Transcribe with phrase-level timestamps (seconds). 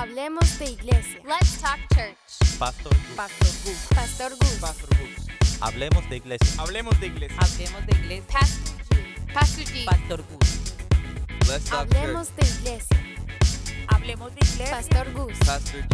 [0.00, 1.20] Hablemos de iglesia.
[1.26, 2.16] Let's talk church.
[2.58, 3.16] Pastor Gus.
[3.16, 3.86] Pastor Gus.
[3.94, 4.54] Pastor Gus.
[4.58, 5.60] Pastor Gus.
[5.60, 6.62] Hablemos de iglesia.
[6.62, 7.36] Hablemos de iglesia.
[7.38, 8.24] Hablemos de iglesia.
[8.32, 9.34] Pastor G.
[9.34, 9.84] Pastor G.
[9.84, 10.48] Pastor Gus.
[11.50, 12.96] Let's talk Hablemos de iglesia.
[13.88, 14.70] Hablemos de iglesia.
[14.70, 15.38] Pastor Gus.
[15.38, 15.88] church.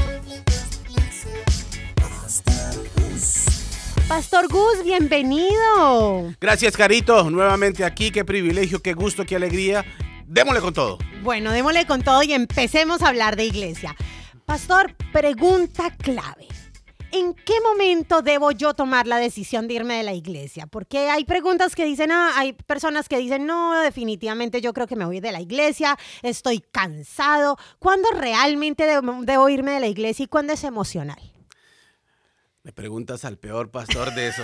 [2.06, 4.06] Pastor G.
[4.06, 6.32] Pastor Gus, bienvenido.
[6.40, 7.28] Gracias, Carito.
[7.28, 8.12] Nuevamente aquí.
[8.12, 9.84] Qué privilegio, qué gusto, qué alegría.
[10.26, 10.98] Démosle con todo.
[11.22, 13.94] Bueno, démosle con todo y empecemos a hablar de iglesia.
[14.44, 16.48] Pastor, pregunta clave.
[17.12, 20.66] ¿En qué momento debo yo tomar la decisión de irme de la iglesia?
[20.66, 24.96] Porque hay preguntas que dicen, ah, hay personas que dicen, no, definitivamente yo creo que
[24.96, 27.56] me voy de la iglesia, estoy cansado.
[27.78, 31.20] ¿Cuándo realmente debo, debo irme de la iglesia y cuándo es emocional?
[32.64, 34.42] Me preguntas al peor pastor de eso.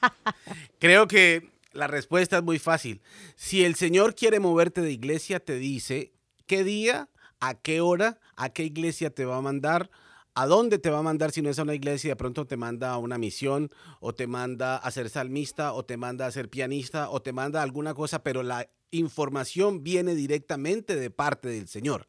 [0.78, 3.02] Creo que la respuesta es muy fácil.
[3.36, 6.12] Si el Señor quiere moverte de iglesia, te dice
[6.46, 7.08] qué día,
[7.40, 9.90] a qué hora, a qué iglesia te va a mandar,
[10.34, 12.56] a dónde te va a mandar si no es a una iglesia, de pronto te
[12.56, 16.48] manda a una misión, o te manda a ser salmista, o te manda a ser
[16.48, 22.08] pianista, o te manda alguna cosa, pero la información viene directamente de parte del Señor.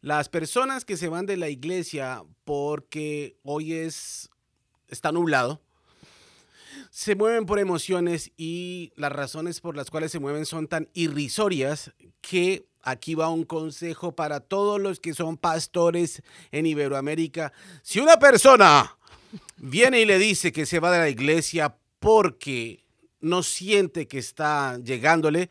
[0.00, 4.30] Las personas que se van de la iglesia porque hoy es
[4.88, 5.60] está nublado,
[6.94, 11.92] se mueven por emociones y las razones por las cuales se mueven son tan irrisorias
[12.20, 17.52] que aquí va un consejo para todos los que son pastores en Iberoamérica.
[17.82, 18.96] Si una persona
[19.56, 22.84] viene y le dice que se va de la iglesia porque
[23.20, 25.50] no siente que está llegándole,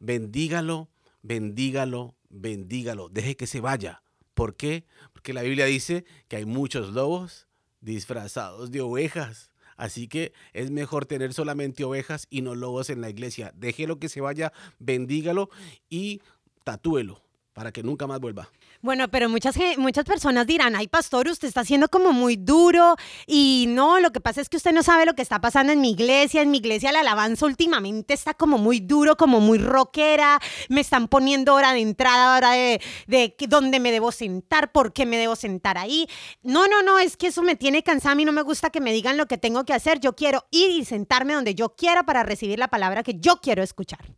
[0.00, 0.88] bendígalo,
[1.22, 4.02] bendígalo, bendígalo, deje que se vaya.
[4.34, 4.86] ¿Por qué?
[5.12, 7.46] Porque la Biblia dice que hay muchos lobos
[7.80, 9.50] disfrazados de ovejas.
[9.80, 13.54] Así que es mejor tener solamente ovejas y no lobos en la iglesia.
[13.56, 15.48] Déjelo que se vaya, bendígalo
[15.88, 16.20] y
[16.64, 17.22] tatúelo
[17.60, 18.48] para que nunca más vuelva.
[18.80, 23.66] Bueno, pero muchas, muchas personas dirán, ay, pastor, usted está siendo como muy duro y
[23.68, 25.90] no, lo que pasa es que usted no sabe lo que está pasando en mi
[25.90, 26.40] iglesia.
[26.40, 30.40] En mi iglesia la alabanza últimamente está como muy duro, como muy rockera.
[30.70, 35.04] Me están poniendo hora de entrada, hora de, de dónde me debo sentar, por qué
[35.04, 36.08] me debo sentar ahí.
[36.42, 38.12] No, no, no, es que eso me tiene cansada.
[38.12, 40.00] A mí no me gusta que me digan lo que tengo que hacer.
[40.00, 43.62] Yo quiero ir y sentarme donde yo quiera para recibir la palabra que yo quiero
[43.62, 44.16] escuchar.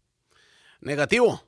[0.80, 1.42] Negativo.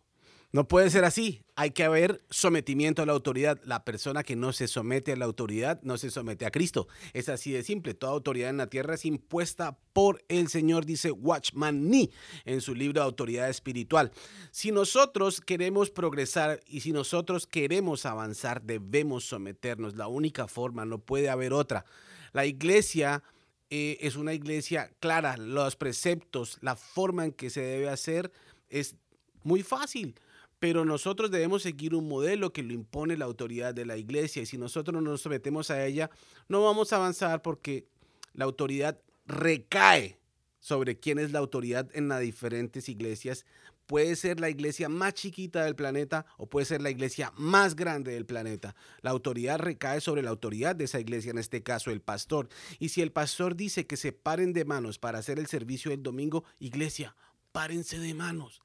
[0.54, 1.42] No puede ser así.
[1.56, 3.60] Hay que haber sometimiento a la autoridad.
[3.64, 6.86] La persona que no se somete a la autoridad no se somete a Cristo.
[7.12, 7.92] Es así de simple.
[7.92, 12.12] Toda autoridad en la tierra es impuesta por el Señor, dice Watchman Nee
[12.44, 14.12] en su libro Autoridad Espiritual.
[14.52, 19.96] Si nosotros queremos progresar y si nosotros queremos avanzar, debemos someternos.
[19.96, 21.84] La única forma, no puede haber otra.
[22.32, 23.24] La iglesia
[23.70, 25.36] eh, es una iglesia clara.
[25.36, 28.30] Los preceptos, la forma en que se debe hacer
[28.68, 28.94] es
[29.42, 30.14] muy fácil
[30.58, 34.46] pero nosotros debemos seguir un modelo que lo impone la autoridad de la iglesia y
[34.46, 36.10] si nosotros no nos sometemos a ella,
[36.48, 37.86] no vamos a avanzar porque
[38.32, 40.18] la autoridad recae
[40.60, 43.44] sobre quién es la autoridad en las diferentes iglesias.
[43.86, 48.12] Puede ser la iglesia más chiquita del planeta o puede ser la iglesia más grande
[48.12, 48.74] del planeta.
[49.02, 52.48] La autoridad recae sobre la autoridad de esa iglesia, en este caso el pastor.
[52.78, 56.02] Y si el pastor dice que se paren de manos para hacer el servicio del
[56.02, 57.14] domingo, iglesia,
[57.52, 58.62] párense de manos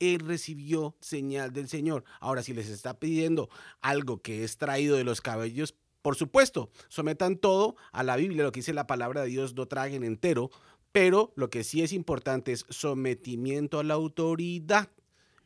[0.00, 2.04] él recibió señal del Señor.
[2.20, 3.48] Ahora, si les está pidiendo
[3.80, 8.52] algo que es traído de los cabellos, por supuesto, sometan todo a la Biblia, lo
[8.52, 10.50] que dice la palabra de Dios, no traguen entero,
[10.92, 14.90] pero lo que sí es importante es sometimiento a la autoridad.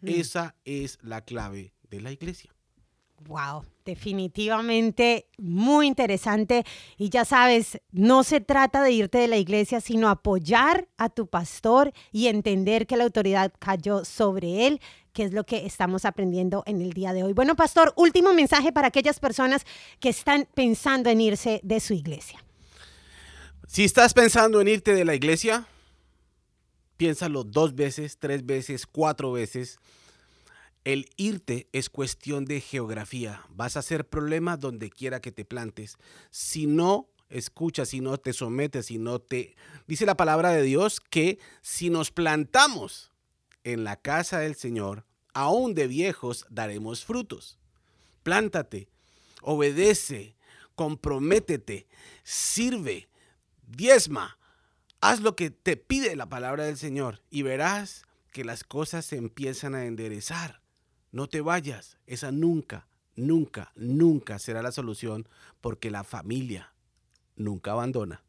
[0.02, 2.52] Esa es la clave de la iglesia.
[3.26, 6.64] Wow, definitivamente muy interesante.
[6.96, 11.26] Y ya sabes, no se trata de irte de la iglesia, sino apoyar a tu
[11.26, 14.80] pastor y entender que la autoridad cayó sobre él,
[15.12, 17.32] que es lo que estamos aprendiendo en el día de hoy.
[17.32, 19.64] Bueno, pastor, último mensaje para aquellas personas
[20.00, 22.42] que están pensando en irse de su iglesia.
[23.66, 25.66] Si estás pensando en irte de la iglesia,
[26.96, 29.78] piénsalo dos veces, tres veces, cuatro veces.
[30.84, 33.42] El irte es cuestión de geografía.
[33.50, 35.96] Vas a ser problema donde quiera que te plantes.
[36.30, 39.56] Si no escuchas, si no te sometes, si no te...
[39.86, 43.12] Dice la palabra de Dios que si nos plantamos
[43.62, 47.58] en la casa del Señor, aún de viejos daremos frutos.
[48.24, 48.88] Plántate,
[49.40, 50.36] obedece,
[50.74, 51.86] comprométete,
[52.24, 53.08] sirve,
[53.66, 54.38] diezma.
[55.00, 59.16] Haz lo que te pide la palabra del Señor y verás que las cosas se
[59.16, 60.61] empiezan a enderezar.
[61.12, 65.28] No te vayas, esa nunca, nunca, nunca será la solución
[65.60, 66.72] porque la familia
[67.36, 68.22] nunca abandona.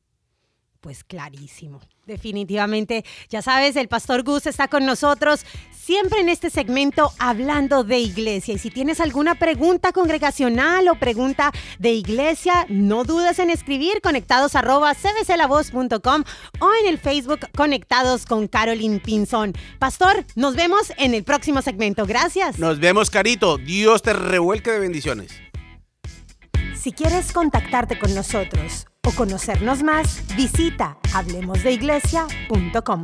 [0.81, 1.79] Pues clarísimo.
[2.05, 5.45] Definitivamente, ya sabes, el pastor Gus está con nosotros
[5.83, 8.53] siempre en este segmento hablando de iglesia.
[8.53, 14.55] Y si tienes alguna pregunta congregacional o pregunta de iglesia, no dudes en escribir conectados
[14.55, 16.23] arroba cbclavoz.com
[16.59, 19.51] o en el Facebook Conectados con Carolyn Pinzón.
[19.79, 22.05] Pastor, nos vemos en el próximo segmento.
[22.05, 22.59] Gracias.
[22.59, 23.57] Nos vemos, Carito.
[23.57, 25.33] Dios te revuelque de bendiciones.
[26.75, 33.01] Si quieres contactarte con nosotros o conocernos más, visita hablemosdeiglesia.com.